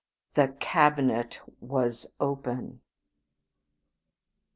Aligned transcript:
The 0.33 0.47
cabinet 0.59 1.39
was 1.59 2.07
open! 2.19 2.81